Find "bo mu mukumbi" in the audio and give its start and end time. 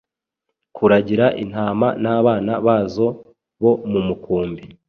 3.61-4.63